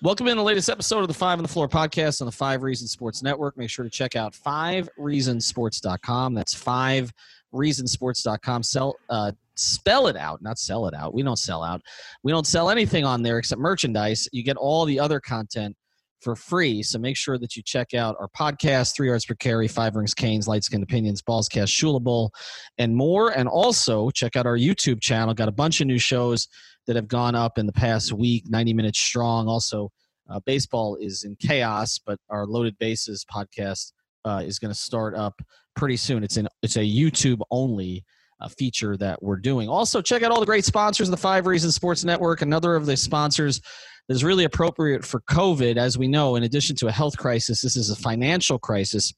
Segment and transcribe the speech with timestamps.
[0.00, 2.62] Welcome in the latest episode of the Five on the Floor podcast on the Five
[2.62, 3.56] Reasons Sports Network.
[3.56, 6.34] Make sure to check out fivereasonsports.com.
[6.34, 8.62] That's fivereasonsports.com.
[8.62, 11.14] Sell, uh, spell it out, not sell it out.
[11.14, 11.82] We don't sell out.
[12.22, 14.28] We don't sell anything on there except merchandise.
[14.30, 15.74] You get all the other content
[16.20, 16.84] for free.
[16.84, 20.14] So make sure that you check out our podcast, Three Yards Per Carry, Five Rings
[20.14, 22.30] Canes, Light Skin Opinions, Balls Cast, Shula Bowl,
[22.78, 23.30] and more.
[23.30, 25.34] And also check out our YouTube channel.
[25.34, 26.46] Got a bunch of new shows
[26.88, 29.46] that have gone up in the past week, 90 minutes strong.
[29.46, 29.92] Also,
[30.28, 33.92] uh, baseball is in chaos, but our Loaded Bases podcast
[34.24, 35.40] uh, is going to start up
[35.76, 36.24] pretty soon.
[36.24, 38.04] It's in it's a YouTube only
[38.40, 39.68] uh, feature that we're doing.
[39.68, 42.40] Also, check out all the great sponsors of the Five Reasons Sports Network.
[42.40, 43.60] Another of the sponsors
[44.08, 46.36] that is really appropriate for COVID, as we know.
[46.36, 49.12] In addition to a health crisis, this is a financial crisis.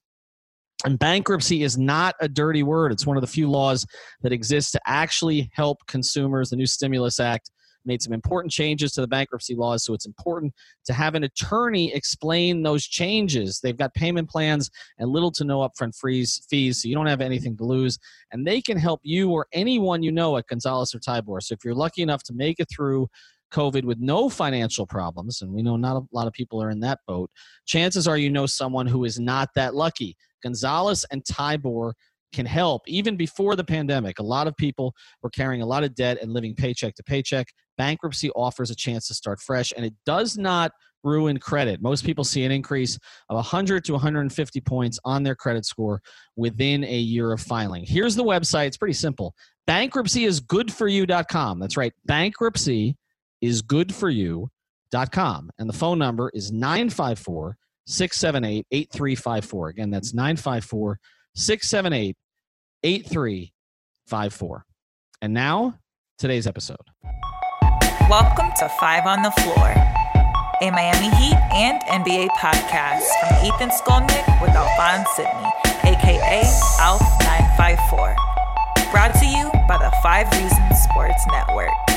[0.85, 2.91] And bankruptcy is not a dirty word.
[2.91, 3.87] It's one of the few laws
[4.23, 6.51] that exists to actually help consumers.
[6.51, 7.51] The new Stimulus Act
[7.85, 10.55] made some important changes to the bankruptcy laws, so it's important
[10.85, 13.61] to have an attorney explain those changes.
[13.61, 17.57] They've got payment plans and little to no upfront fees, so you don't have anything
[17.57, 17.99] to lose,
[18.33, 21.43] and they can help you or anyone you know at Gonzalez or Tybor.
[21.43, 23.09] So if you're lucky enough to make it through
[23.53, 26.81] COVID with no financial problems, and we know not a lot of people are in
[26.81, 27.31] that boat,
[27.67, 30.17] chances are you know someone who is not that lucky.
[30.43, 31.93] Gonzalez and Tybor
[32.33, 34.19] can help even before the pandemic.
[34.19, 37.49] A lot of people were carrying a lot of debt and living paycheck to paycheck.
[37.77, 41.81] Bankruptcy offers a chance to start fresh, and it does not ruin credit.
[41.81, 42.99] Most people see an increase
[43.29, 46.03] of 100 to 150 points on their credit score
[46.37, 47.85] within a year of filing.
[47.87, 48.67] Here's the website.
[48.67, 49.35] It's pretty simple.
[49.69, 51.59] Bankruptcyisgoodforyou.com.
[51.59, 51.93] That's right.
[52.05, 52.97] Bankruptcy
[53.41, 55.51] is goodforyou.com.
[55.59, 59.69] And the phone number is 954 678 8354.
[59.69, 60.99] Again, that's 954
[61.35, 62.17] 678
[62.83, 64.65] 8354.
[65.23, 65.75] And now,
[66.19, 66.77] today's episode.
[68.09, 69.69] Welcome to Five on the Floor,
[70.63, 75.51] a Miami Heat and NBA podcast from Ethan Skolnick with Alphonse Sidney,
[75.85, 76.43] aka
[76.81, 78.17] Alf954.
[78.91, 81.90] Brought to you by the Five Reasons Sports Network.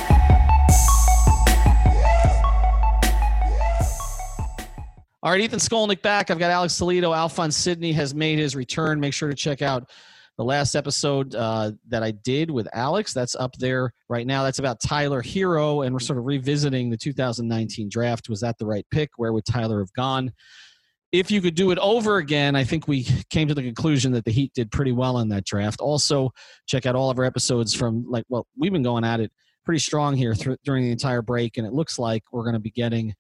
[5.23, 6.29] All right, Ethan Skolnick back.
[6.29, 7.13] I've got Alex Toledo.
[7.13, 8.99] Alphonse Sidney has made his return.
[8.99, 9.89] Make sure to check out
[10.37, 13.13] the last episode uh, that I did with Alex.
[13.13, 14.43] That's up there right now.
[14.43, 18.27] That's about Tyler Herro, and we're sort of revisiting the 2019 draft.
[18.27, 19.11] Was that the right pick?
[19.15, 20.33] Where would Tyler have gone?
[21.13, 24.25] If you could do it over again, I think we came to the conclusion that
[24.25, 25.79] the Heat did pretty well in that draft.
[25.79, 26.31] Also,
[26.65, 29.31] check out all of our episodes from like well, we've been going at it
[29.63, 32.59] pretty strong here th- during the entire break, and it looks like we're going to
[32.59, 33.15] be getting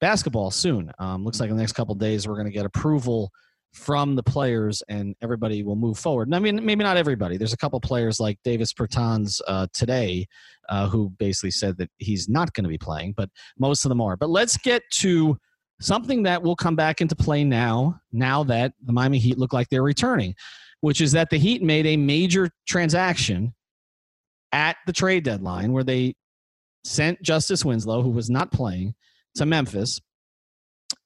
[0.00, 0.90] basketball soon.
[0.98, 3.30] Um, looks like in the next couple days we're going to get approval
[3.72, 6.28] from the players and everybody will move forward.
[6.28, 7.36] And I mean, maybe not everybody.
[7.36, 10.26] There's a couple players like Davis Bertans uh, today
[10.68, 14.00] uh, who basically said that he's not going to be playing, but most of them
[14.00, 14.16] are.
[14.16, 15.38] But let's get to
[15.80, 19.68] something that will come back into play now, now that the Miami Heat look like
[19.68, 20.34] they're returning,
[20.80, 23.54] which is that the Heat made a major transaction
[24.52, 26.14] at the trade deadline where they
[26.84, 28.94] sent Justise Winslow, who was not playing,
[29.36, 30.00] to Memphis.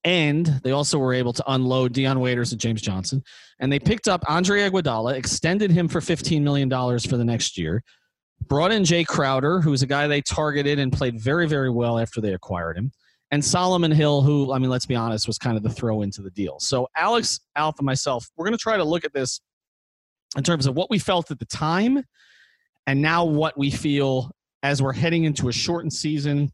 [0.03, 3.23] And they also were able to unload Dion Waiters and James Johnson.
[3.59, 7.82] And they picked up Andre Iguodala, extended him for $15 million for the next year,
[8.47, 12.21] brought in Jae Crowder, who's a guy they targeted and played very, very well after
[12.21, 12.93] they acquired him.
[13.31, 16.23] and Solomon Hill, who, I mean, let's be honest, was kind of the throw into
[16.23, 16.59] the deal.
[16.61, 19.41] So, Alex, Alf, and myself, we're going to try to look at this
[20.37, 22.05] in terms of what we felt at the time
[22.87, 24.31] and now what we feel
[24.62, 26.53] as we're heading into a shortened season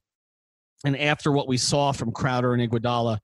[0.84, 3.18] and after what we saw from Crowder and Iguodala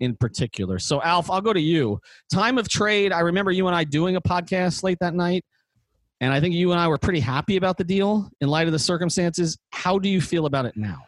[0.00, 0.78] in particular.
[0.78, 2.00] So, Alf, I'll go to you.
[2.32, 3.12] Time of trade.
[3.12, 5.44] I remember you and I doing a podcast late that night,
[6.20, 8.72] and I think you and I were pretty happy about the deal in light of
[8.72, 9.56] the circumstances.
[9.70, 10.98] How do you feel about it now?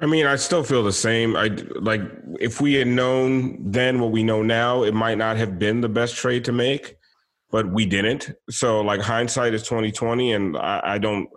[0.00, 1.36] I mean, I still feel the same.
[1.36, 2.02] I like
[2.40, 5.88] if we had known then what we know now, it might not have been the
[5.88, 6.96] best trade to make,
[7.50, 8.32] but we didn't.
[8.50, 11.28] So, like hindsight is twenty twenty, and I, I don't.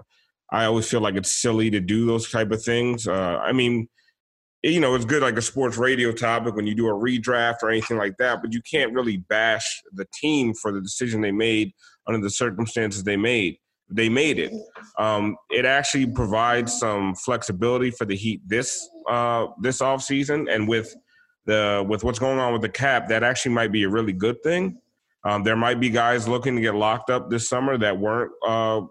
[0.56, 3.10] I always feel like it's silly to do those type of things.
[3.10, 3.90] Uh, I mean,
[4.63, 7.69] you know, it's good like a sports radio topic when you do a redraft or
[7.69, 11.74] anything like that, but you can't really bash the team for the decision they made
[12.07, 13.57] under the circumstances they made.
[13.90, 14.54] They made it.
[14.98, 20.69] Um, it actually provides some flexibility for the Heat this uh, this off season, and
[20.69, 20.96] with
[21.46, 24.42] the with what's going on with the cap, that actually might be a really good
[24.42, 24.80] thing.
[25.25, 28.81] Um, there might be guys looking to get locked up this summer that weren't uh,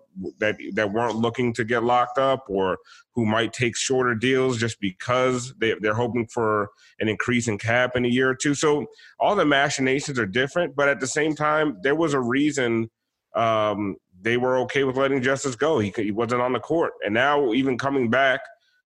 [0.40, 2.76] that that weren't looking to get locked up, or
[3.14, 7.94] who might take shorter deals just because they, they're hoping for an increase in cap
[7.94, 8.52] in a year or two.
[8.52, 8.86] So
[9.20, 12.90] all the machinations are different, but at the same time, there was a reason
[13.36, 15.78] um, they were okay with letting Justise go.
[15.78, 18.40] He he wasn't on the court, and now even coming back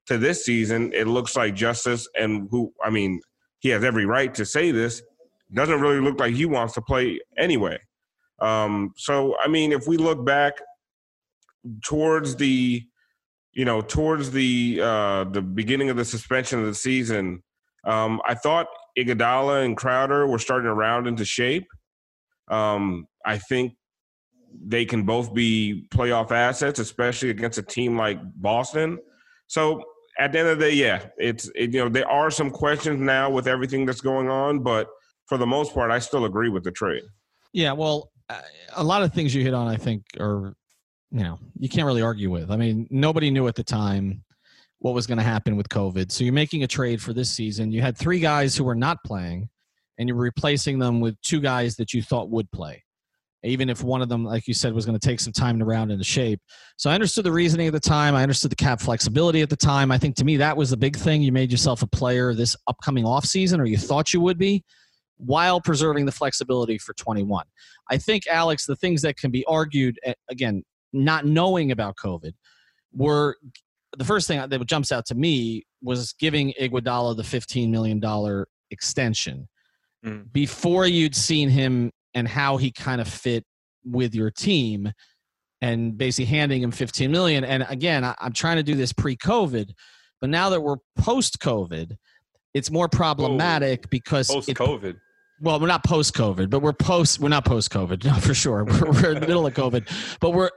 [0.08, 3.22] to this season, it looks like Justise and who I mean,
[3.60, 5.02] he has every right to say this
[5.54, 7.78] doesn't really look like he wants to play anyway.
[8.40, 10.54] Um, so I mean, if we look back
[11.84, 12.84] towards the,
[13.54, 17.44] you know, towards the uh, the beginning of the suspension of the season,
[17.86, 18.68] um, I thought
[18.98, 21.68] Iguodala and Crowder were starting to round into shape.
[22.50, 23.74] Um, I think
[24.66, 28.98] they can both be playoff assets, especially against a team like Boston.
[29.48, 29.82] So
[30.20, 33.00] at the end of the day, yeah, it's it, you know there are some questions
[33.00, 34.88] now with everything that's going on, but
[35.28, 37.04] for the most part, I still agree with the trade.
[37.54, 38.12] Yeah, well,
[38.76, 40.54] a lot of things you hit on, I think, are
[41.12, 42.52] you know you can't really argue with.
[42.52, 44.24] I mean, nobody knew at the time
[44.80, 46.12] what was going to happen with COVID.
[46.12, 47.72] So you're making a trade for this season.
[47.72, 49.50] You had three guys who were not playing,
[49.98, 52.84] and you're replacing them with two guys that you thought would play.
[53.44, 55.66] Even if one of them, like you said, was going to take some time to
[55.66, 56.42] round into shape.
[56.76, 58.14] So I understood the reasoning at the time.
[58.14, 59.92] I understood the cap flexibility at the time.
[59.92, 61.22] I think to me that was the big thing.
[61.22, 64.64] You made yourself a player this upcoming offseason, or you thought you would be
[65.18, 67.46] while preserving the flexibility for 21.
[67.90, 72.34] I think, Alex, the things that can be argued, eh, again, not knowing about COVID,
[72.94, 73.38] were
[73.98, 79.48] the first thing that jumps out to me was giving Iguodala the $15 million extension
[80.06, 80.32] mm.
[80.32, 83.44] before you'd seen him and how he kind of fit
[83.86, 84.92] with your team
[85.62, 89.72] and basically handing him 15 million and again I, am trying to do this pre-covid
[90.20, 91.96] but now that we're post-covid
[92.54, 94.98] it's more problematic because post-covid
[95.42, 97.20] well, we're not post COVID, but we're post.
[97.20, 98.64] We're not post COVID, no, for sure.
[98.64, 100.50] We're, we're in the middle of COVID, but we're.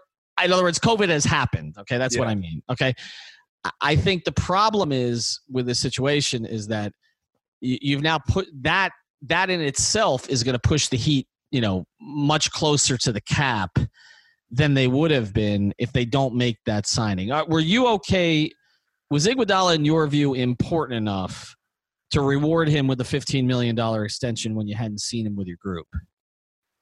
[0.42, 1.74] In other words, COVID has happened.
[1.80, 2.20] Okay, that's yeah.
[2.20, 2.62] what I mean.
[2.70, 2.94] Okay,
[3.80, 6.92] I think the problem is with this situation is that
[7.60, 8.92] you've now put that
[9.22, 13.20] that in itself is going to push the Heat, you know, much closer to the
[13.20, 13.78] cap
[14.50, 17.30] than they would have been if they don't make that signing.
[17.48, 18.50] Were you okay?
[19.10, 21.54] Was Iguodala, in your view, important enough?
[22.10, 25.56] To reward him with a $15 million extension when you hadn't seen him with your
[25.58, 25.86] group?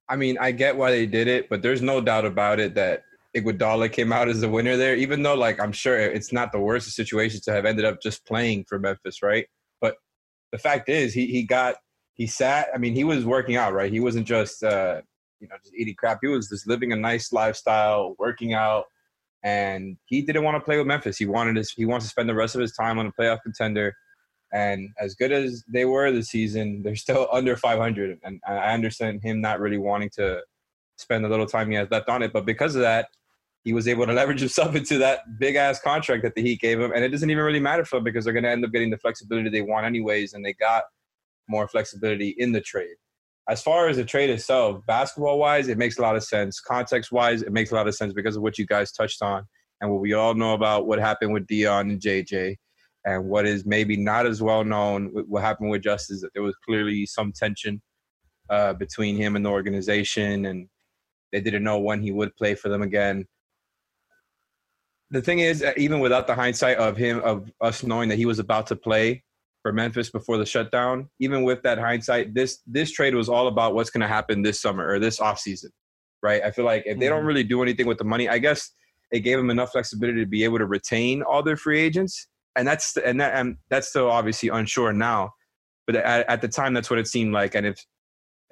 [0.08, 3.02] I mean, I get why they did it, but there's no doubt about it that
[3.36, 6.58] Iguodala came out as the winner there, even though, like, I'm sure it's not the
[6.58, 9.46] worst situation to have ended up just playing for Memphis, right?
[9.82, 9.96] But
[10.50, 11.76] the fact is, he, he got,
[12.14, 13.92] he sat, I mean, he was working out, right?
[13.92, 15.02] He wasn't just, uh,
[15.40, 16.20] you know, just eating crap.
[16.22, 18.86] He was just living a nice lifestyle, working out,
[19.44, 21.18] and he didn't want to play with Memphis.
[21.18, 23.42] He wanted to, he wants to spend the rest of his time on a playoff
[23.42, 23.94] contender
[24.52, 28.18] and as good as they were this season, they're still under 500.
[28.22, 30.42] And I understand him not really wanting to
[30.96, 32.32] spend the little time he has left on it.
[32.32, 33.08] But because of that,
[33.64, 36.80] he was able to leverage himself into that big ass contract that the Heat gave
[36.80, 36.92] him.
[36.92, 38.90] And it doesn't even really matter for them because they're going to end up getting
[38.90, 40.32] the flexibility they want, anyways.
[40.32, 40.84] And they got
[41.48, 42.96] more flexibility in the trade.
[43.48, 46.60] As far as the trade itself, basketball wise, it makes a lot of sense.
[46.60, 49.44] Context wise, it makes a lot of sense because of what you guys touched on
[49.80, 52.56] and what we all know about what happened with Dion and JJ
[53.08, 56.54] and what is maybe not as well known, what happened with Justise, that there was
[56.56, 57.80] clearly some tension
[58.50, 60.68] uh, between him and the organization, and
[61.32, 63.24] they didn't know when he would play for them again.
[65.10, 68.38] The thing is, even without the hindsight of him, of us knowing that he was
[68.38, 69.24] about to play
[69.62, 73.74] for Memphis before the shutdown, even with that hindsight, this this trade was all about
[73.74, 75.70] what's going to happen this summer or this offseason,
[76.22, 76.42] right?
[76.42, 77.28] I feel like if they don't mm-hmm.
[77.28, 78.70] really do anything with the money, I guess
[79.10, 82.66] it gave them enough flexibility to be able to retain all their free agents and
[82.66, 85.32] that's and that and that's still obviously unsure now.
[85.86, 87.54] But at, at the time, that's what it seemed like.
[87.54, 87.86] And if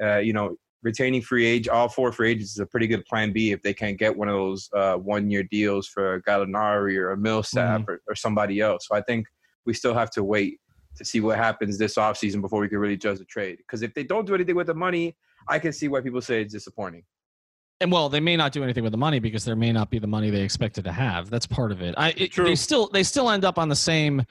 [0.02, 3.32] uh, you know, retaining free age, all four free agents is a pretty good plan
[3.32, 7.10] B if they can't get one of those uh, one year deals for Gallinari or
[7.10, 7.90] a Millsap mm-hmm.
[7.90, 8.86] or, or somebody else.
[8.88, 9.26] So I think
[9.66, 10.60] we still have to wait
[10.96, 13.58] to see what happens this offseason before we can really judge the trade.
[13.58, 15.16] Because if they don't do anything with the money,
[15.48, 17.02] I can see why people say it's disappointing.
[17.80, 19.98] And well, they may not do anything with the money because there may not be
[19.98, 21.28] the money they expected to have.
[21.28, 21.94] That's part of it.
[21.98, 22.44] I it, True.
[22.44, 24.24] they still they still end up on the same,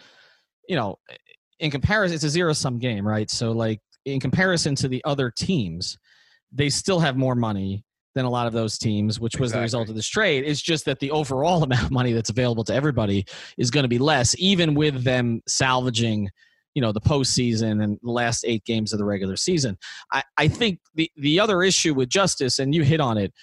[0.68, 0.98] you know,
[1.60, 3.30] in comparison, it's a zero sum game, right?
[3.30, 5.98] So like in comparison to the other teams,
[6.52, 7.84] they still have more money
[8.16, 9.60] than a lot of those teams, which was exactly.
[9.60, 10.44] the result of this trade.
[10.46, 13.26] It's just that the overall amount of money that's available to everybody
[13.58, 16.30] is going to be less, even with them salvaging
[16.76, 19.78] you know the postseason and the last eight games of the regular season.
[20.12, 23.34] I, I think the the other issue with Justise, and you hit on it,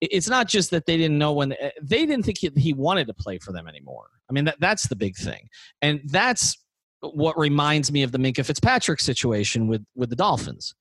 [0.00, 3.06] it's not just that they didn't know when eh, they didn't think he, he wanted
[3.06, 4.06] to play for them anymore.
[4.28, 5.48] I mean that that's the big thing,
[5.82, 6.56] and that's
[7.00, 10.74] what reminds me of the Minkah Fitzpatrick situation with with the Dolphins,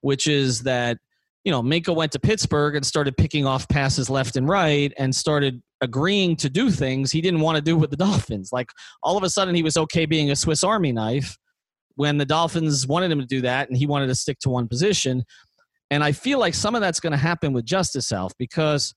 [0.00, 0.96] which is that
[1.44, 5.14] you know Minkah went to Pittsburgh and started picking off passes left and right and
[5.14, 8.50] started agreeing to do things he didn't want to do with the Dolphins.
[8.50, 8.70] Like
[9.02, 11.36] all of a sudden he was okay being a Swiss Army knife
[11.96, 14.68] when the Dolphins wanted him to do that and he wanted to stick to one
[14.68, 15.24] position.
[15.90, 18.94] And I feel like some of that's going to happen with Justise Self because,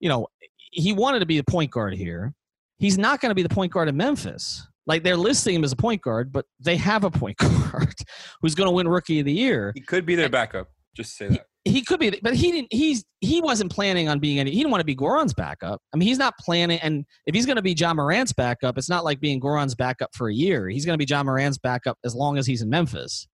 [0.00, 0.26] you know,
[0.70, 2.34] he wanted to be the point guard here.
[2.78, 4.66] He's not going to be the point guard in Memphis.
[4.86, 7.94] Like they're listing him as a point guard, but they have a point guard
[8.42, 9.72] who's going to win Rookie of the Year.
[9.74, 10.68] He could be their backup.
[10.94, 12.72] Just say that he could be, but he didn't.
[12.72, 14.50] He's he wasn't planning on being any.
[14.50, 15.80] He didn't want to be Goran's backup.
[15.92, 16.78] I mean, he's not planning.
[16.80, 20.10] And if he's going to be Ja Morant's backup, it's not like being Goran's backup
[20.14, 20.68] for a year.
[20.68, 23.26] He's going to be Ja Morant's backup as long as he's in Memphis.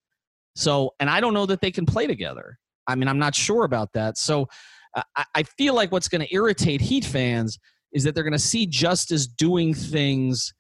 [0.55, 2.59] So, and I don't know that they can play together.
[2.87, 4.17] I mean, I'm not sure about that.
[4.17, 4.47] So,
[4.95, 7.59] I, I feel like what's going to irritate Heat fans
[7.93, 10.53] is that they're going to see Justise doing things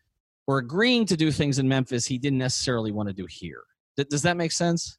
[0.47, 3.63] or agreeing to do things in Memphis he didn't necessarily want to do here.
[4.09, 4.99] Does that make sense?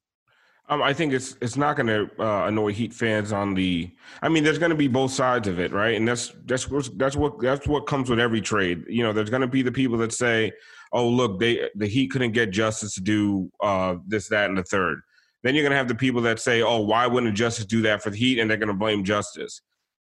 [0.70, 3.92] Um, I think it's it's not going to uh, annoy Heat fans on the.
[4.22, 5.96] I mean, there's going to be both sides of it, right?
[5.96, 8.86] And that's that's what that's what that's what comes with every trade.
[8.88, 10.54] You know, there's going to be the people that say,
[10.94, 14.64] "Oh, look, they the Heat couldn't get Justise to do uh, this, that, and the
[14.64, 15.02] third.
[15.44, 18.02] Then you're going to have the people that say, "Oh, why wouldn't Justise do that
[18.02, 19.62] for the Heat?" And they're going to blame Justise.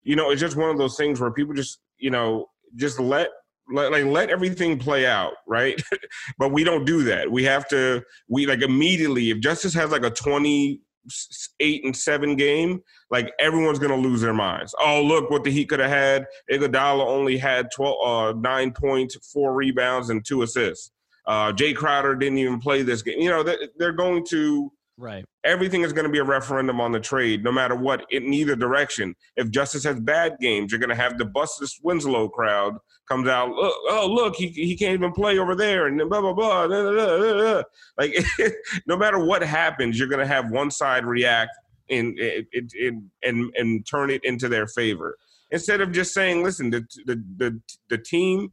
[0.04, 3.28] You know, it's just one of those things where people just you know just let
[3.72, 5.80] let, like let everything play out right?
[6.38, 7.30] But we don't do that.
[7.30, 12.80] We have to we like immediately if Justise has like a 28 and 7 game
[13.10, 14.74] like everyone's gonna lose their minds.
[14.80, 16.26] Oh look what the heat could have had.
[16.50, 20.90] Iguodala only had 12 uh 9 points 4 rebounds and 2 assists.
[21.26, 23.20] Uh Jae Crowder didn't even play this game.
[23.20, 23.42] You know
[23.78, 25.24] they're going to Right.
[25.44, 28.54] Everything is going to be a referendum on the trade, no matter what, in either
[28.54, 29.14] direction.
[29.36, 32.76] If Justise has bad games, you're going to have the Buster's Winslow crowd
[33.08, 33.50] comes out.
[33.50, 36.66] Look, oh, look, he, he can't even play over there, and blah blah blah.
[36.66, 37.62] blah, blah, blah
[37.98, 38.14] like,
[38.86, 41.50] no matter what happens, you're going to have one side react
[41.90, 45.16] and and and and turn it into their favor
[45.50, 48.52] instead of just saying, listen, the the the, the team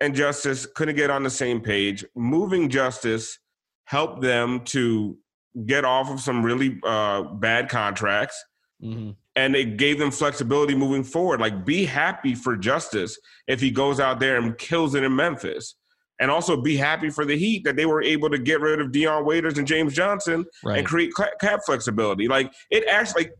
[0.00, 2.04] and Justise couldn't get on the same page.
[2.14, 3.38] Moving Justise
[3.84, 5.16] helped them to
[5.64, 8.42] get off of some really uh, bad contracts.
[8.82, 9.12] Mm-hmm.
[9.36, 11.40] And it gave them flexibility moving forward.
[11.40, 15.76] Like, be happy for Justise if he goes out there and kills it in Memphis.
[16.18, 18.92] And also be happy for the Heat that they were able to get rid of
[18.92, 20.78] Dion Waiters and James Johnson right.
[20.78, 22.28] and create cap flexibility.
[22.28, 23.34] Like, it actually, like,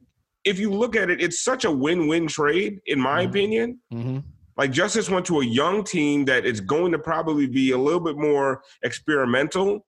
[0.45, 3.31] if you look at it, it's such a win win trade, in my mm-hmm.
[3.31, 3.81] opinion.
[3.93, 4.19] Mm-hmm.
[4.59, 8.01] Like, Justise went to a young team that is going to probably be a little
[8.01, 9.87] bit more experimental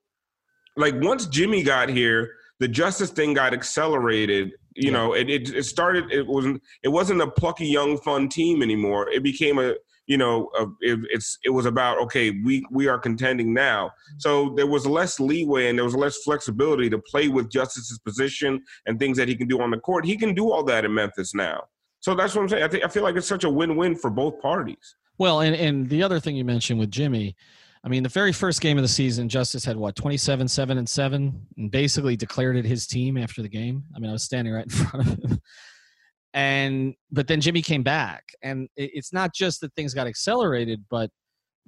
[0.78, 2.30] like once Jimmy got here,
[2.60, 4.52] the Justise thing got accelerated.
[4.74, 4.92] You yeah.
[4.92, 6.10] know, it, it, it started.
[6.10, 9.08] It wasn't it wasn't a plucky young fun team anymore.
[9.10, 9.74] It became a
[10.06, 13.86] you know a, it, it's it was about okay we we are contending now.
[13.86, 14.18] Mm-hmm.
[14.20, 18.62] So there was less leeway and there was less flexibility to play with Justise's position
[18.86, 20.04] and things that he can do on the court.
[20.04, 21.64] He can do all that in Memphis now.
[22.00, 22.62] So that's what I'm saying.
[22.62, 24.96] I think I feel like it's such a win-win for both parties.
[25.18, 27.34] Well, and and the other thing you mentioned with Jimmy
[27.84, 30.88] I mean, the very first game of the season, Justise had what, 27, 7, and
[30.88, 33.84] 7, and basically declared it his team after the game.
[33.94, 35.40] I mean, I was standing right in front of him.
[36.34, 38.24] And, but then Jimmy came back.
[38.42, 41.10] And it's not just that things got accelerated, but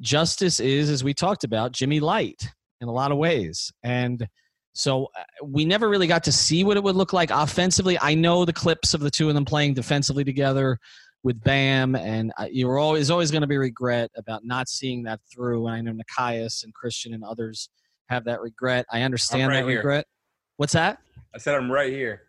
[0.01, 2.49] Justise is, as we talked about, Jimmy Light
[2.81, 3.73] in a lot of ways.
[3.83, 4.27] And
[4.73, 7.99] so uh, we never really got to see what it would look like offensively.
[8.01, 10.79] I know the clips of the two of them playing defensively together
[11.23, 15.67] with Bam, and you're always always going to be regret about not seeing that through.
[15.67, 17.69] And I know Nekias and Christian and others
[18.09, 18.87] have that regret.
[18.91, 19.79] I understand right that here.
[19.79, 20.07] regret.
[20.57, 20.99] What's that?
[21.35, 22.23] I said I'm right here.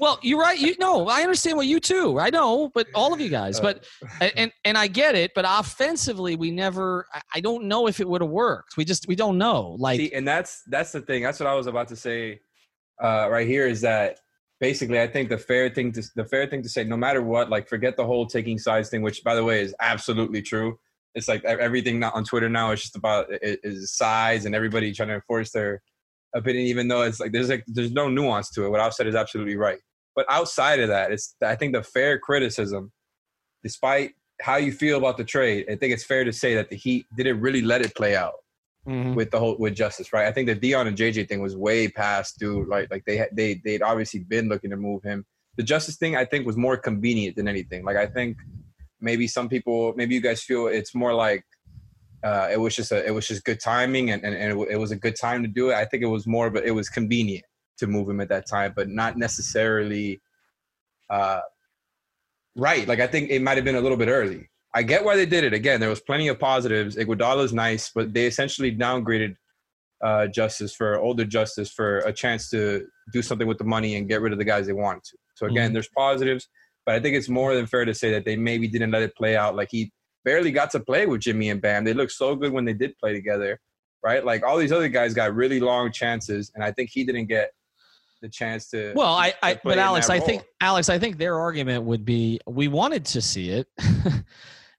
[0.00, 0.58] Well, you're right.
[0.58, 2.18] You know, I understand what you too.
[2.18, 3.60] I know, but all of you guys.
[3.60, 3.86] But
[4.36, 5.32] and and I get it.
[5.34, 7.06] But offensively, we never.
[7.34, 8.76] I don't know if it would have worked.
[8.76, 9.76] We just we don't know.
[9.78, 11.22] Like, See, and that's that's the thing.
[11.22, 12.40] That's what I was about to say.
[13.00, 14.18] Uh, right here is that
[14.60, 17.50] basically, I think the fair thing to the fair thing to say, no matter what,
[17.50, 20.78] like forget the whole taking sides thing, which by the way is absolutely true.
[21.14, 25.16] It's like everything on Twitter now is just about is size and everybody trying to
[25.16, 25.82] enforce their
[26.34, 28.70] opinion, even though it's like there's like there's no nuance to it.
[28.70, 29.78] What I've said is absolutely right.
[30.14, 32.92] But outside of that, it's I think the fair criticism,
[33.64, 36.76] despite how you feel about the trade, I think it's fair to say that the
[36.76, 38.34] Heat didn't really let it play out
[38.86, 39.14] mm-hmm.
[39.14, 40.26] with the whole with Justise, right?
[40.26, 42.64] I think the Dion and JJ thing was way past due.
[42.64, 45.24] Like like they they they'd obviously been looking to move him.
[45.56, 47.84] The Justise thing I think was more convenient than anything.
[47.84, 48.36] Like I think
[49.00, 51.44] maybe some people maybe you guys feel it's more like
[52.22, 54.90] uh, it was just a it was just good timing and, and, and it, was
[54.90, 55.74] a good time to do it.
[55.74, 57.44] I think it was more, but it was convenient
[57.78, 60.20] to move him at that time, but not necessarily
[61.08, 61.40] uh,
[62.56, 62.86] right.
[62.86, 64.49] Like I think it might have been a little bit early.
[64.74, 65.52] I get why they did it.
[65.52, 66.96] Again, there was plenty of positives.
[66.96, 69.34] Iguodala's nice, but they essentially downgraded
[70.02, 74.08] uh, Justise for older Justise for a chance to do something with the money and
[74.08, 75.16] get rid of the guys they wanted to.
[75.34, 75.74] So again, mm-hmm.
[75.74, 76.48] there's positives,
[76.86, 79.14] but I think it's more than fair to say that they maybe didn't let it
[79.16, 79.56] play out.
[79.56, 79.92] Like he
[80.24, 81.84] barely got to play with Jimmy and Bam.
[81.84, 83.58] They looked so good when they did play together,
[84.04, 84.24] right?
[84.24, 87.50] Like all these other guys got really long chances, and I think he didn't get
[88.22, 88.92] the chance to.
[88.94, 92.68] Well, I, I but Alex, I think Alex, I think their argument would be we
[92.68, 93.66] wanted to see it.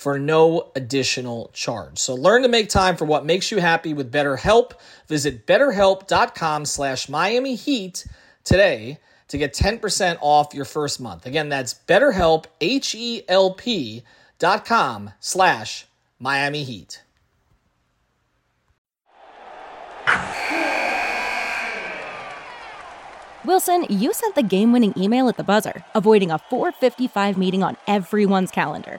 [0.00, 1.98] for no additional charge.
[1.98, 4.72] So learn to make time for what makes you happy with BetterHelp.
[5.08, 8.06] Visit betterhelp.com slash Miami Heat
[8.42, 11.26] today to get 10% off your first month.
[11.26, 14.02] Again, that's betterhelp, H-E-L-P
[14.38, 15.84] dot com slash
[16.18, 17.02] Miami Heat.
[23.44, 28.50] Wilson, you sent the game-winning email at the buzzer, avoiding a 455 meeting on everyone's
[28.50, 28.98] calendar.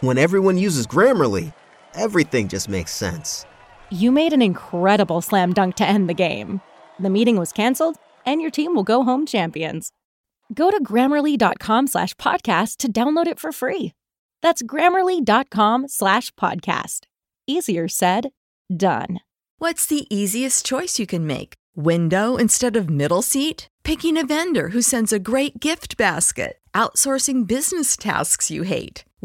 [0.00, 1.54] When everyone uses Grammarly,
[1.94, 3.46] everything just makes sense.
[3.90, 6.60] You made an incredible slam dunk to end the game.
[7.00, 9.92] The meeting was canceled, and your team will go home champions.
[10.52, 13.92] Go to grammarly.com slash podcast to download it for free.
[14.42, 17.00] That's grammarly.com slash podcast.
[17.46, 18.30] Easier said,
[18.74, 19.20] done.
[19.56, 21.54] What's the easiest choice you can make?
[21.74, 23.68] Window instead of middle seat?
[23.82, 26.58] Picking a vendor who sends a great gift basket?
[26.74, 29.05] Outsourcing business tasks you hate?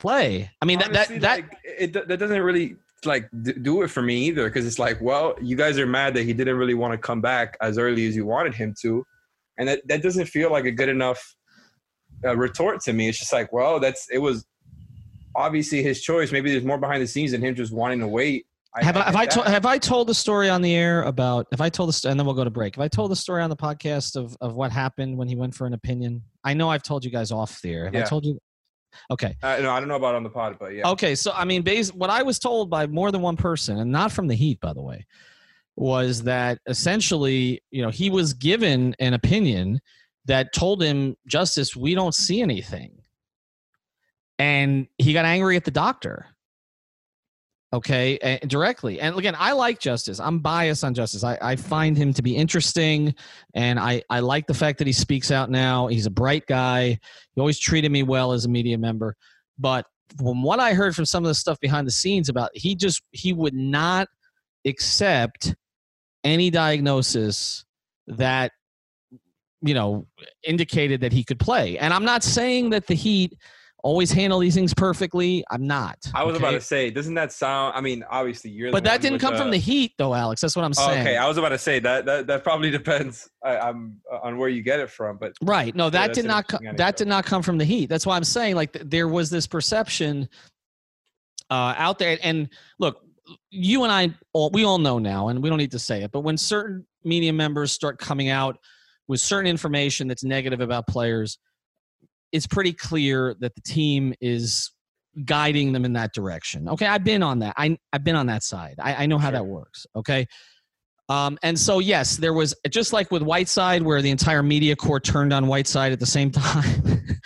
[0.00, 0.50] Play.
[0.60, 3.30] I mean, Honestly, that, that, like, it, that doesn't really like
[3.62, 6.34] do it for me either because it's like well you guys are mad that he
[6.34, 9.02] didn't really want to come back as early as you wanted him to
[9.60, 11.36] and that, that doesn't feel like a good enough
[12.24, 13.08] uh, retort to me.
[13.08, 14.44] It's just like, well, that's it was
[15.36, 16.32] obviously his choice.
[16.32, 18.46] Maybe there's more behind the scenes than him just wanting to wait.
[18.76, 21.60] have I, have I told have I told the story on the air about if
[21.60, 22.76] I told the and then we'll go to break.
[22.76, 25.54] Have I told the story on the podcast of of what happened when he went
[25.54, 26.22] for an opinion?
[26.42, 27.84] I know I've told you guys off there.
[27.84, 28.00] Have Yeah.
[28.00, 28.38] I told you?
[29.10, 29.36] Okay.
[29.42, 30.88] Uh, no, I don't know about on the pod, but yeah.
[30.88, 33.90] Okay, so I mean, based what I was told by more than one person, and
[33.90, 35.06] not from the Heat, by the way,
[35.76, 39.80] was that essentially, you know, he was given an opinion
[40.26, 43.02] that told him, Justise, we don't see anything.
[44.38, 46.26] And he got angry at the doctor.
[47.72, 49.00] Okay, and directly.
[49.00, 50.18] And again, I like Justise.
[50.18, 51.22] I'm biased on Justise.
[51.22, 53.14] I, I find him to be interesting,
[53.54, 55.86] and I, I like the fact that he speaks out now.
[55.86, 56.98] He's a bright guy.
[57.34, 59.14] He always treated me well as a media member.
[59.56, 59.86] But
[60.18, 63.02] from what I heard from some of the stuff behind the scenes about he just
[63.12, 64.08] he would not
[64.66, 65.54] accept
[66.24, 67.64] any diagnosis
[68.08, 68.50] that
[69.62, 70.06] you know
[70.42, 71.78] indicated that he could play.
[71.78, 73.34] And I'm not saying that the Heat
[73.82, 75.44] always handle these things perfectly.
[75.50, 75.98] I'm not.
[76.14, 77.74] I was about to say, doesn't that sound?
[77.76, 78.72] I mean, obviously you're.
[78.72, 80.40] But the that didn't come from the Heat though, Alex.
[80.40, 81.00] That's what I'm Oh, saying.
[81.00, 84.38] okay, I was about to say that that, that probably depends I, I'm uh, on
[84.38, 85.74] where you get it from, but Right.
[85.74, 87.88] No, that that's did not co- interesting that did not come from the Heat.
[87.88, 90.28] That's why I'm saying like th- there was this perception
[91.50, 92.18] uh, out there.
[92.22, 93.02] And look,
[93.50, 96.10] you and I, all, we all know now, and we don't need to say it,
[96.12, 98.58] but when certain media members start coming out
[99.08, 101.38] with certain information that's negative about players,
[102.32, 104.70] it's pretty clear that the team is
[105.24, 106.68] guiding them in that direction.
[106.68, 107.54] Okay, I've been on that.
[107.56, 108.76] I I've been on that side.
[108.78, 109.86] I, I know how that works.
[109.96, 110.26] Okay.
[111.08, 115.00] Um, and so yes, there was just like with Whiteside, where the entire media corps
[115.00, 117.18] turned on Whiteside at the same time.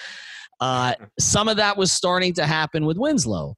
[0.61, 3.55] uh, some of that was starting to happen with Winslow,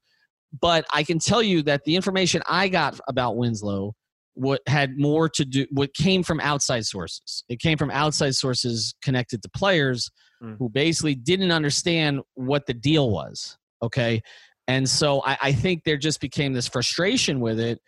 [0.61, 3.95] but I can tell you that the information I got about Winslow
[4.37, 7.43] what had more to do what came from outside sources.
[7.49, 10.11] It came from outside sources connected to players
[10.43, 10.59] Mm.
[10.59, 13.57] who basically didn't understand what the deal was.
[13.83, 14.21] Okay.
[14.69, 17.81] And so I, I think there just became this frustration with it.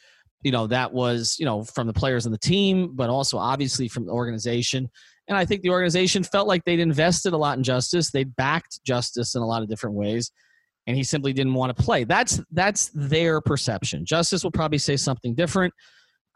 [0.42, 3.87] You know, that was, you know, from the players on the team, but also obviously
[3.87, 4.88] from the organization.
[5.28, 8.11] And I think the organization felt like they'd invested a lot in Justise.
[8.11, 10.32] They backed Justise in a lot of different ways.
[10.87, 12.04] And he simply didn't want to play.
[12.04, 14.06] That's that's their perception.
[14.06, 15.74] Justise will probably say something different,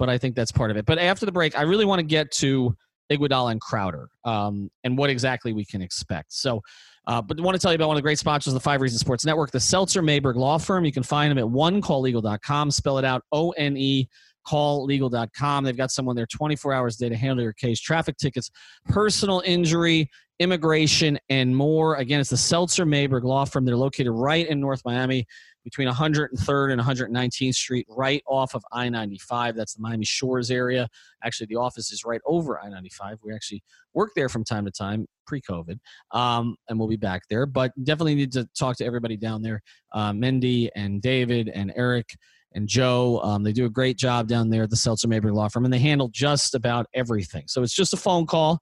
[0.02, 0.84] but I think that's part of it.
[0.84, 2.76] But after the break, I really want to get to
[3.08, 6.32] Iguodala and Crowder um, and what exactly we can expect.
[6.32, 6.60] So,
[7.06, 8.64] uh, but I want to tell you about one of the great sponsors of the
[8.64, 10.84] Five Reasons Sports Network, the Seltzer Mayberg Law Firm.
[10.84, 12.72] You can find them at onecalllegal.com.
[12.72, 14.08] Spell it out O N E
[14.44, 15.62] calllegal.com.
[15.62, 18.50] They've got someone there 24 hours a day to handle your case, traffic tickets,
[18.86, 20.10] personal injury,
[20.40, 21.94] immigration, and more.
[21.94, 23.64] Again, it's the Seltzer Mayberg Law Firm.
[23.64, 25.28] They're located right in North Miami
[25.64, 29.56] between 103rd and 119th Street, right off of I 95.
[29.56, 30.88] That's the Miami Shores area.
[31.24, 33.18] Actually, the office is right over I 95.
[33.22, 33.62] We actually
[33.94, 35.78] work there from time to time pre COVID,
[36.12, 37.46] um, and we'll be back there.
[37.46, 39.60] But definitely need to talk to everybody down there
[39.92, 42.10] uh, Mindy and David and Eric
[42.54, 43.20] and Joe.
[43.22, 45.72] Um, they do a great job down there at the Seltzer Mayberg Law Firm, and
[45.72, 47.44] they handle just about everything.
[47.46, 48.60] So it's just a phone call,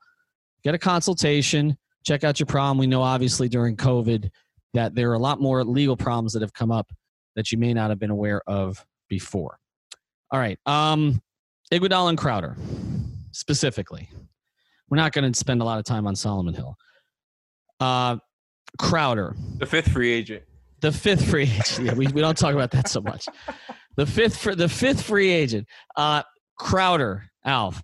[0.62, 2.78] get a consultation, check out your problem.
[2.78, 4.30] We know, obviously, during COVID,
[4.74, 6.90] that there are a lot more legal problems that have come up
[7.36, 9.58] that you may not have been aware of before.
[10.30, 10.58] All right.
[10.66, 11.20] Um,
[11.72, 12.56] Iguodala and Crowder,
[13.32, 14.08] specifically.
[14.88, 16.76] We're not going to spend a lot of time on Solomon Hill.
[17.78, 18.16] Uh,
[18.78, 20.42] Crowder, the fifth free agent.
[20.80, 21.80] the fifth free agent.
[21.80, 23.26] Yeah, we, we don't talk about that so much.
[23.96, 25.66] The fifth for the fifth free agent.
[25.96, 26.22] Uh,
[26.58, 27.82] Crowder, Alf,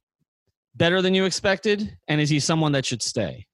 [0.74, 3.46] better than you expected, and is he someone that should stay?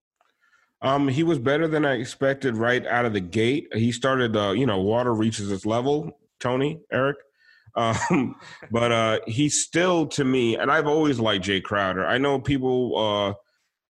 [0.83, 3.69] Um, he was better than I expected right out of the gate.
[3.73, 6.19] He started, uh, you know, water reaches its level.
[6.41, 7.17] Tony, Eric,
[7.77, 8.35] um,
[8.71, 12.05] but uh, he's still to me, and I've always liked Jae Crowder.
[12.05, 13.35] I know people uh,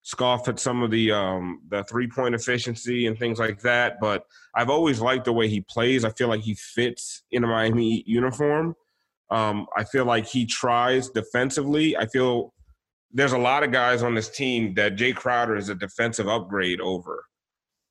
[0.03, 4.25] scoff at some of the um, the three point efficiency and things like that, but
[4.53, 6.05] I've always liked the way he plays.
[6.05, 8.75] I feel like he fits in a Miami uniform.
[9.31, 11.95] Um, I feel like he tries defensively.
[11.95, 12.53] I feel
[13.13, 16.79] there's a lot of guys on this team that Jae Crowder is a defensive upgrade
[16.81, 17.25] over.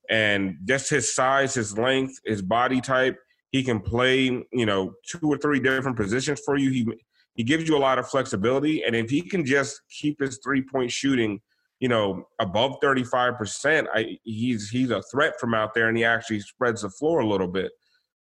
[0.09, 3.19] And just his size, his length, his body type,
[3.53, 6.71] he can play, you know, two or three different positions for you.
[6.71, 6.87] He
[7.35, 8.83] he gives you a lot of flexibility.
[8.83, 11.41] And if he can just keep his three point shooting,
[11.79, 16.41] you know, above 35%, I he's he's a threat from out there and he actually
[16.41, 17.71] spreads the floor a little bit.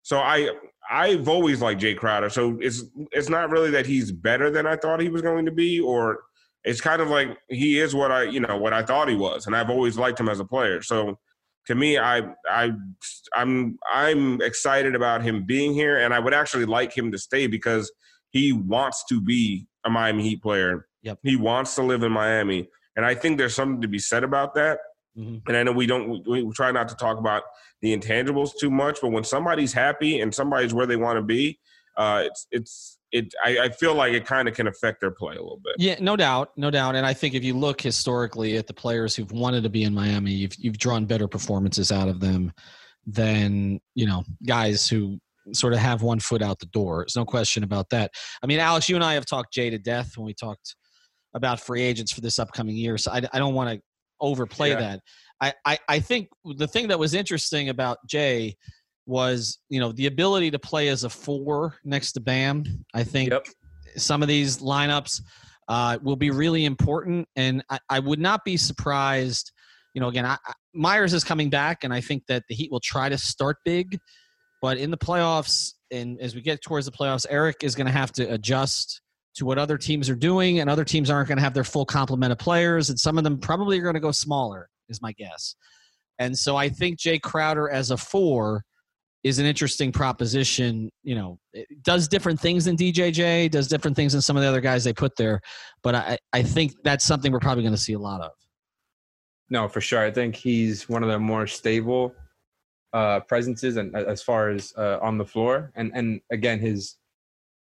[0.02, 0.50] So I
[0.90, 2.30] I've always liked Jae Crowder.
[2.30, 5.52] So it's it's not really that he's better than I thought he was going to
[5.52, 6.20] be, or
[6.64, 9.46] it's kind of like he is what I you know what I thought he was,
[9.46, 10.82] and I've always liked him as a player.
[10.82, 11.18] So
[11.66, 12.72] to me, I I
[13.34, 17.46] I'm I'm excited about him being here, and I would actually like him to stay
[17.46, 17.92] because
[18.30, 20.86] he wants to be a Miami Heat player.
[21.02, 21.18] Yep.
[21.22, 24.54] He wants to live in Miami, and I think there's something to be said about
[24.54, 24.78] that.
[25.16, 25.42] Mhm.
[25.46, 27.42] And I know we don't we, we try not to talk about
[27.82, 31.58] the intangibles too much, but when somebody's happy and somebody's where they want to be,
[31.96, 33.32] uh, it's it's it.
[33.44, 35.74] I, I feel like it kind of can affect their play a little bit.
[35.78, 36.94] Yeah, no doubt, no doubt.
[36.96, 39.94] And I think if you look historically at the players who've wanted to be in
[39.94, 42.52] Miami, you've you've drawn better performances out of them
[43.06, 45.18] than you know guys who
[45.52, 46.98] sort of have one foot out the door.
[47.00, 48.10] There's no question about that.
[48.42, 50.74] I mean, Alex, you and I have talked Jae to death when we talked
[51.34, 52.98] about free agents for this upcoming year.
[52.98, 53.80] So I, I don't want to
[54.20, 54.80] overplay Yeah.
[54.80, 55.00] that.
[55.40, 58.54] I, I I think the thing that was interesting about Jae
[59.08, 62.64] was you know the ability to play as a four next to Bam.
[62.94, 63.46] I think Yep.
[63.96, 65.22] some of these lineups
[65.68, 69.50] uh, will be really important, and I, I would not be surprised.
[69.94, 72.70] You know, again, I, I- Meyers is coming back, and I think that the Heat
[72.70, 73.98] will try to start big,
[74.62, 77.92] but in the playoffs, and as we get towards the playoffs, Erik is going to
[77.92, 79.00] have to adjust
[79.36, 81.86] to what other teams are doing, and other teams aren't going to have their full
[81.86, 85.12] complement of players, and some of them probably are going to go smaller, is my
[85.12, 85.54] guess.
[86.18, 88.64] And so I think Jae Crowder as a four
[89.24, 90.90] is an interesting proposition.
[91.02, 94.48] You know, it does different things than DJJ, does different things than some of the
[94.48, 95.40] other guys they put there,
[95.82, 98.32] but I, I think that's something we're probably going to see a lot of.
[99.50, 100.00] No, for sure.
[100.00, 102.14] I think he's one of the more stable
[102.92, 106.96] uh, presences, and as far as uh, on the floor, and and again, his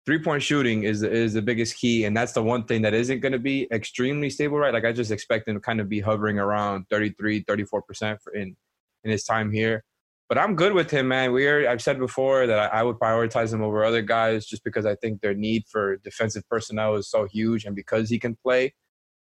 [0.05, 3.19] three point shooting is is the biggest key, and that's the one thing that isn't
[3.19, 4.73] going to be extremely stable, right?
[4.73, 8.55] Like I just expect him to kind of be hovering around 33, 34 percent in
[9.03, 9.83] in his time here.
[10.29, 11.31] But I'm good with him, man.
[11.31, 14.63] We are, I've said before that I, I would prioritize him over other guys just
[14.63, 18.35] because I think their need for defensive personnel is so huge, and because he can
[18.35, 18.73] play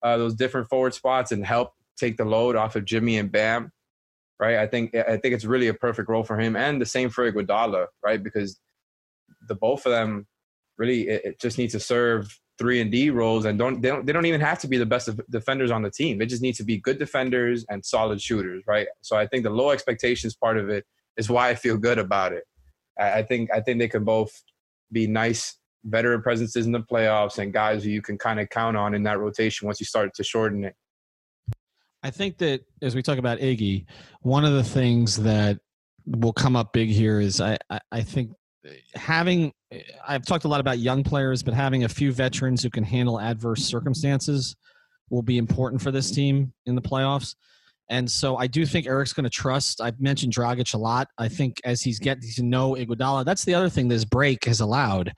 [0.02, 3.72] uh, those different forward spots and help take the load off of Jimmy and Bam,
[4.38, 4.56] right?
[4.58, 7.30] I think I think it's really a perfect role for him, and the same for
[7.30, 8.22] Iguodala, right?
[8.22, 8.60] Because
[9.48, 10.26] the both of them
[10.76, 14.04] really it, it just need to serve three and D roles, and don't they don't
[14.04, 16.18] they don't even have to be the best def- defenders on the team.
[16.18, 18.86] They just need to be good defenders and solid shooters, right?
[19.00, 20.84] So I think the low expectations part of it
[21.16, 22.44] is why I feel good about it.
[22.98, 24.30] I, I think I think they can both
[24.92, 28.76] be nice veteran presences in the playoffs and guys who you can kind of count
[28.76, 30.76] on in that rotation once you start to shorten it.
[32.02, 33.86] I think that as we talk about Iggy,
[34.20, 35.58] one of the things that
[36.04, 38.32] will come up big here is I, I, I think
[38.94, 39.52] having
[40.06, 43.20] I've talked a lot about young players, but having a few veterans who can handle
[43.20, 44.56] adverse circumstances
[45.10, 47.34] will be important for this team in the playoffs.
[47.88, 49.80] And so I do think Erik's going to trust.
[49.80, 51.08] I've mentioned Dragic a lot.
[51.18, 54.60] I think as he's getting to know Iguodala, that's the other thing this break has
[54.60, 55.12] allowed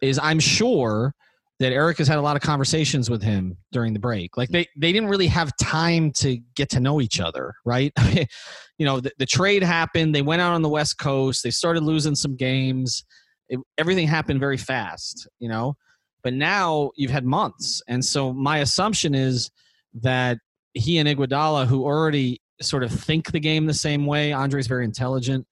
[0.00, 1.14] is I'm sure
[1.58, 4.36] that Eric has had a lot of conversations with him during the break.
[4.36, 7.92] Like they they didn't really have time to get to know each other, right?
[8.78, 10.14] you know, the, the trade happened.
[10.14, 11.42] They went out on the West Coast.
[11.42, 13.04] They started losing some games.
[13.48, 15.76] It, everything happened very fast, you know.
[16.22, 19.50] But now you've had months, and so my assumption is
[19.94, 20.38] that
[20.74, 24.84] he and Iguodala, who already sort of think the game the same way, Andre's very
[24.84, 25.46] intelligent.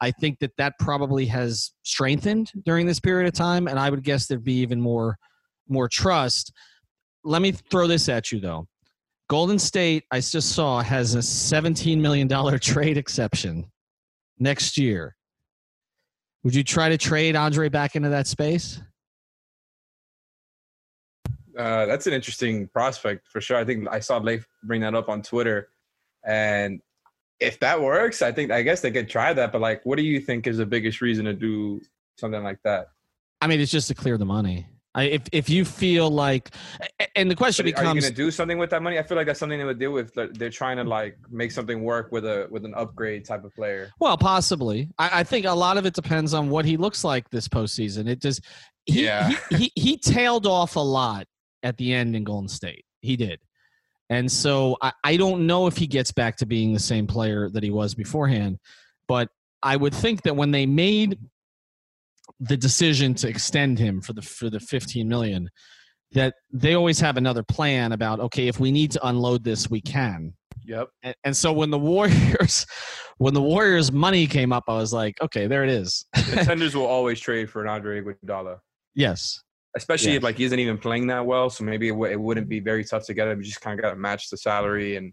[0.00, 4.02] I think that that probably has strengthened during this period of time, and I would
[4.02, 5.16] guess there'd be even more
[5.68, 6.52] more trust.
[7.22, 8.66] Let me throw this at you though.
[9.28, 12.28] Golden State, I just saw, has a $17 million
[12.60, 13.70] trade exception
[14.40, 15.14] next year.
[16.42, 18.80] Would you try to trade Andre back into that space?
[21.58, 23.56] Uh, that's an interesting prospect for sure.
[23.56, 25.68] I think I saw Leif bring that up on Twitter,
[26.24, 26.80] and
[27.40, 29.52] if that works, I think I guess they could try that.
[29.52, 31.80] But like, what do you think is the biggest reason to do
[32.16, 32.88] something like that?
[33.42, 34.66] I mean, it's just to clear the money.
[34.94, 36.50] I, if if you feel like,
[37.14, 38.98] and the question But are you going to do something with that money?
[38.98, 40.12] I feel like that's something they would deal with.
[40.14, 43.90] They're trying to like make something work with a with an upgrade type of player.
[44.00, 44.88] Well, possibly.
[44.98, 48.08] I, I think a lot of it depends on what he looks like this postseason.
[48.08, 48.40] It does.
[48.84, 49.30] he, Yeah.
[49.50, 51.26] he, he he tailed off a lot
[51.62, 52.84] at the end in Golden State.
[53.00, 53.38] He did.
[54.08, 57.48] And so I, I don't know if he gets back to being the same player
[57.50, 58.58] that he was beforehand.
[59.06, 59.28] But
[59.62, 61.18] I would think that when they made
[62.40, 65.48] the decision to extend him for the for the 15 million,
[66.12, 69.80] that they always have another plan about okay, if we need to unload this, we
[69.80, 70.32] can.
[70.64, 70.88] Yep.
[71.02, 72.66] And, and so when the Warriors,
[73.18, 76.04] when the Warriors money came up, I was like, okay, there it is.
[76.14, 78.58] Contenders will always trade for an Andre Iguodala,
[78.94, 79.42] yes,
[79.76, 80.18] especially Yes.
[80.18, 81.50] if like he isn't even playing that well.
[81.50, 83.38] So maybe it, w- it wouldn't be very tough to get him.
[83.38, 85.12] You just kind of got to match the salary and.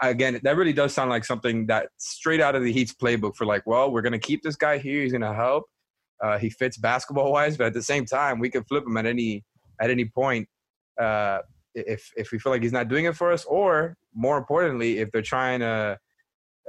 [0.00, 3.44] Again, that really does sound like something that straight out of the Heat's playbook for
[3.44, 5.02] like, well, we're gonna keep this guy here.
[5.02, 5.64] He's gonna help.
[6.22, 9.06] Uh, he fits basketball wise, but at the same time, we can flip him at
[9.06, 9.44] any
[9.80, 10.48] at any point
[11.00, 11.38] uh,
[11.74, 15.10] if if we feel like he's not doing it for us, or more importantly, if
[15.10, 15.98] they're trying to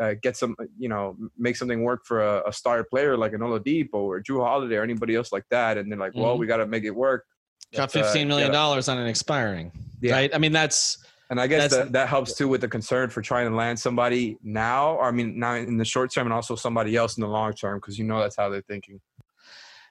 [0.01, 3.41] uh, get some, you know, make something work for a, a star player like an
[3.41, 6.39] Oladipo or Jrue Holiday or anybody else like that, and they're like, well, Mhm.
[6.39, 7.25] we got to make it work.
[7.75, 9.71] got uh, fifteen million dollars on an expiring.
[10.01, 10.13] Yeah.
[10.13, 10.33] Right.
[10.33, 10.97] I mean, that's
[11.29, 14.37] And I guess that, that helps too with the concern for trying to land somebody
[14.43, 17.27] now, or I mean, now in the short term, and also somebody else in the
[17.27, 18.99] long term, because you know that's how they're thinking.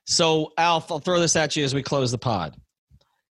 [0.07, 2.57] So, Alf, I'll throw this at you as we close the pod.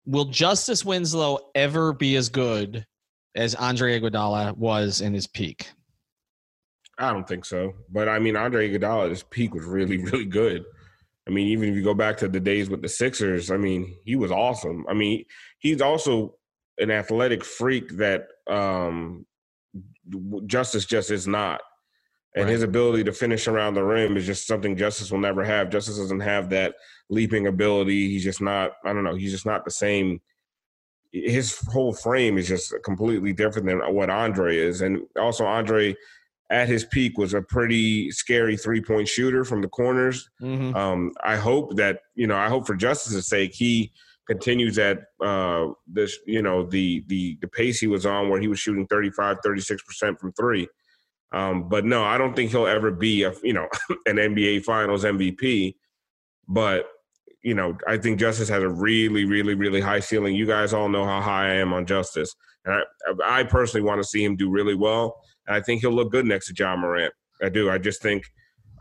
[0.05, 2.87] Will Justise Winslow ever be as good
[3.35, 5.71] as Andre Iguodala was in his peak?
[6.99, 7.75] I don't think so.
[7.91, 10.65] But I mean, Andre Iguodala, his peak was really, really good.
[11.29, 13.97] I mean, even if you go back to the days with the Sixers, I mean,
[14.05, 14.87] he was awesome.
[14.89, 15.25] I mean,
[15.59, 16.37] he's also
[16.79, 19.27] an athletic freak that um,
[20.47, 21.61] Justise just is not.
[22.37, 25.71] And his ability to finish around the rim is just something Justise will never have.
[25.71, 26.75] Justise doesn't have that
[27.09, 28.11] leaping ability.
[28.11, 30.21] He's just not, I don't know, he's just not the same.
[31.13, 34.83] His whole frame is just completely different than what Andre is.
[34.83, 35.97] And also, Andre
[36.51, 40.29] at his peak was a pretty scary three point shooter from the corners.
[40.43, 40.77] Mm-hmm.
[40.77, 42.37] Um, I hope that you know.
[42.37, 43.93] I hope for Justise's sake, he
[44.27, 46.19] continues at uh, this.
[46.27, 49.83] You know, the the the pace he was on, where he was shooting 35, 36
[49.83, 50.69] percent from three.
[51.33, 53.69] Um, but no, I don't think he'll ever be a you know
[54.07, 55.75] an NBA Finals MVP.
[56.49, 56.87] But
[57.43, 60.35] you know, I think Justise has a really, really, really high ceiling.
[60.35, 62.35] You guys all know how high I am on Justise,
[62.65, 62.75] and
[63.23, 65.17] I, I personally want to see him do really well.
[65.47, 67.13] And I think he'll look good next to Ja Morant.
[67.43, 67.71] I do.
[67.71, 68.25] I just think,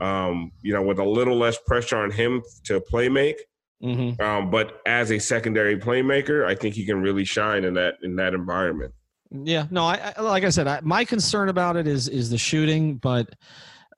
[0.02, 3.38] um, you know, with a little less pressure on him to play make,
[3.84, 4.22] Mm-hmm.
[4.22, 8.16] um, but as a secondary playmaker, I think he can really shine in that in
[8.16, 8.94] that environment.
[9.32, 12.38] Yeah, no, I, I like I said, I, my concern about it is is the
[12.38, 13.28] shooting, but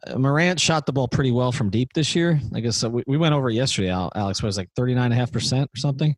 [0.08, 2.40] uh, Morant shot the ball pretty well from deep this year.
[2.56, 3.90] I guess uh, we, we went over it yesterday.
[3.90, 6.16] Al- Alex was like thirty nine and a half percent or something.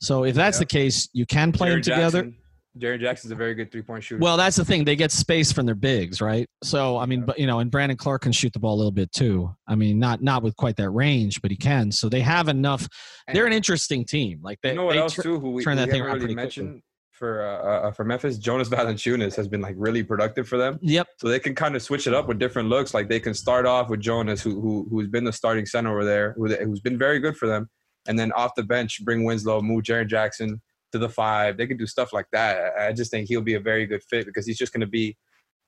[0.00, 0.60] So if that's Yeah.
[0.60, 2.22] the case, you can play them Jaren together.
[2.22, 2.36] Jackson,
[2.78, 4.20] Jaren Jackson's a very good three point shooter.
[4.20, 6.48] Well, that's the thing; they get space from their bigs, right?
[6.62, 8.92] So I mean, but you know, and Brandon Clarke can shoot the ball a little
[8.92, 9.54] bit too.
[9.66, 11.90] I mean, not not with quite that range, but he can.
[11.92, 12.86] So they have enough.
[13.32, 14.40] They're an interesting team.
[14.42, 15.38] Like they, you know what they else too?
[15.40, 16.82] Who we, turn we that thing around really pretty quickly.
[17.18, 20.78] For uh, uh, for Memphis, Jonas Valanciunas has been like really productive for them.
[20.82, 21.08] Yep.
[21.18, 22.94] So they can kind of switch it up with different looks.
[22.94, 26.04] Like they can start off with Jonas, who, who who's been the starting center over
[26.04, 27.68] there, who, who's been very good for them,
[28.06, 31.56] and then off the bench bring Winslow, move Jaren Jackson to the five.
[31.56, 32.72] They can do stuff like that.
[32.78, 34.86] I I just think he'll be a very good fit because he's just going to
[34.86, 35.16] be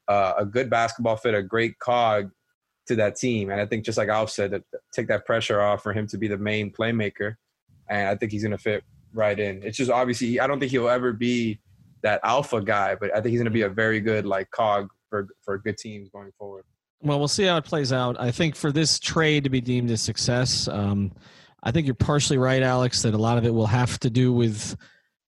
[0.07, 2.31] uh, a good basketball fit, a great cog
[2.87, 3.51] to that team.
[3.51, 6.19] And I think just like Alf said, that take that pressure off for him to
[6.19, 7.35] be the main playmaker.
[7.89, 9.63] And I think he's going to fit right in.
[9.63, 11.59] It's just obviously I don't think he'll ever be
[12.03, 14.89] that alpha guy, but I think he's going to be a very good like cog
[15.09, 16.65] for for good teams going forward.
[17.03, 18.21] Well, we'll see how it plays out.
[18.21, 21.13] I think for this trade to be deemed a success, um,
[21.63, 24.33] I think you're partially right, Alex, that a lot of it will have to do
[24.33, 24.77] with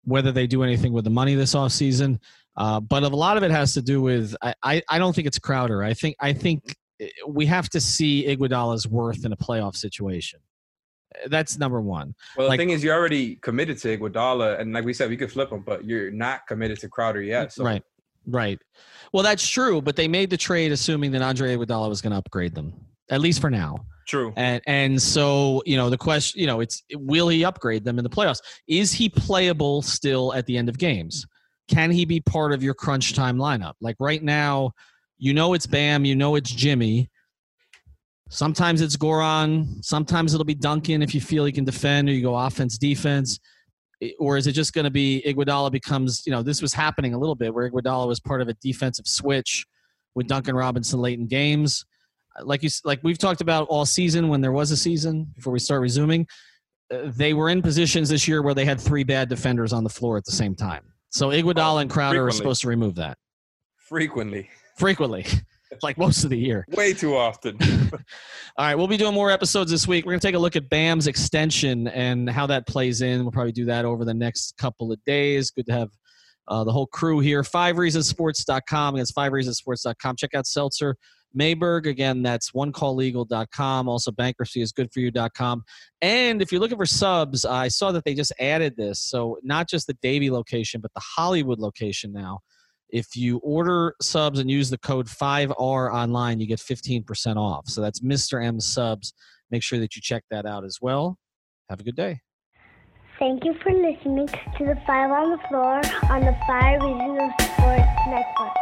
[0.05, 2.19] whether they do anything with the money this offseason.
[2.57, 5.27] Uh, but a lot of it has to do with I, I, I don't think
[5.27, 5.83] it's Crowder.
[5.83, 6.77] I think I think
[7.27, 10.41] we have to see Iguodala's worth in a playoff situation.
[11.15, 12.15] Eh, that's number one.
[12.37, 15.17] Well, Like- the thing is, you're already committed to Iguodala, and like we said, we
[15.17, 17.53] could flip him, but you're not committed to Crowder yet.
[17.53, 17.83] So Right.
[18.27, 18.59] Right.
[19.13, 22.19] Well, that's true, but they made the trade assuming that Andre Iguodala was going to
[22.19, 22.73] upgrade them,
[23.11, 23.85] at least for now.
[24.07, 24.33] True.
[24.37, 28.05] And and so you know the question, you know, it's will he upgrade them in
[28.05, 28.41] the playoffs?
[28.67, 31.25] Is he playable still at the end of games?
[31.69, 33.75] Can he be part of your crunch time lineup?
[33.81, 34.73] Like right now,
[35.19, 37.09] you know it's Bam, you know it's Jimmy.
[38.33, 39.85] Sometimes it's Goran.
[39.85, 43.39] Sometimes it'll be Duncan if you feel he can defend, or you go offense defense.
[44.19, 46.27] Or is it just going to be Iguodala becomes?
[46.27, 49.07] You know, this was happening a little bit where Iguodala was part of a defensive
[49.07, 49.65] switch
[50.15, 51.85] with Duncan Robinson late in games
[52.41, 55.59] like you like we've talked about all season when there was a season before we
[55.59, 56.27] start resuming
[56.93, 59.91] uh, they were in positions this year where they had three bad defenders on the
[59.91, 63.19] floor at the same time so Iguodala and Crowder are supposed to remove that
[63.77, 65.27] frequently, frequently
[65.83, 67.57] like most of the year way too often.
[67.93, 67.99] all
[68.59, 70.69] right we'll be doing more episodes this week we're going to take a look at
[70.69, 74.93] bam's extension and how that plays in we'll probably do that over the next couple
[74.93, 75.89] of days good to have
[76.49, 80.97] uh, the whole crew here five reasonsports.com against five reasonsports.com check out seltzer
[81.35, 83.89] Mayberg, again, that's onecalllegal.com.
[83.89, 85.65] Also, bankruptcyisgoodforyou.com.
[86.01, 89.01] And if you're looking for subs, I saw that they just added this.
[89.01, 92.41] So, not just the Davie location, but the Hollywood location now.
[92.93, 97.67] If you order subs and use the code 5R online, you get 15% off.
[97.69, 98.45] So, that's Mr.
[98.45, 99.15] M subs.
[99.51, 101.19] Make sure that you check that out as well.
[101.69, 102.21] Have a good day.
[103.19, 107.87] Thank you for listening to the Five on the Floor on the Five Reasons Sports
[108.09, 108.62] Network.